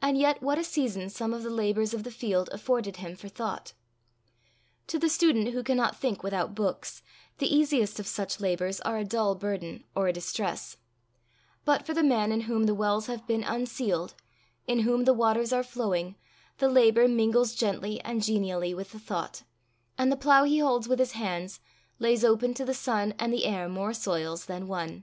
And 0.00 0.16
yet 0.16 0.40
what 0.40 0.58
a 0.60 0.62
season 0.62 1.10
some 1.10 1.34
of 1.34 1.42
the 1.42 1.50
labours 1.50 1.92
of 1.92 2.04
the 2.04 2.12
field 2.12 2.48
afforded 2.52 2.98
him 2.98 3.16
for 3.16 3.26
thought! 3.28 3.72
To 4.86 4.96
the 4.96 5.08
student 5.08 5.48
who 5.48 5.64
cannot 5.64 5.96
think 5.96 6.22
without 6.22 6.54
books, 6.54 7.02
the 7.38 7.52
easiest 7.52 7.98
of 7.98 8.06
such 8.06 8.38
labours 8.38 8.80
are 8.82 8.96
a 8.96 9.04
dull 9.04 9.34
burden, 9.34 9.82
or 9.92 10.06
a 10.06 10.12
distress; 10.12 10.76
but 11.64 11.84
for 11.84 11.94
the 11.94 12.04
man 12.04 12.30
in 12.30 12.42
whom 12.42 12.66
the 12.66 12.76
wells 12.76 13.06
have 13.06 13.26
been 13.26 13.42
unsealed, 13.42 14.14
in 14.68 14.82
whom 14.82 15.02
the 15.02 15.12
waters 15.12 15.52
are 15.52 15.64
flowing, 15.64 16.14
the 16.58 16.68
labour 16.68 17.08
mingles 17.08 17.52
gently 17.56 17.98
and 18.02 18.22
genially 18.22 18.72
with 18.72 18.92
the 18.92 19.00
thought, 19.00 19.42
and 19.98 20.12
the 20.12 20.16
plough 20.16 20.44
he 20.44 20.60
holds 20.60 20.86
with 20.86 21.00
his 21.00 21.10
hands 21.18 21.58
lays 21.98 22.24
open 22.24 22.54
to 22.54 22.64
the 22.64 22.72
sun 22.72 23.14
and 23.18 23.32
the 23.32 23.44
air 23.44 23.68
more 23.68 23.92
soils 23.94 24.46
than 24.46 24.68
one. 24.68 25.02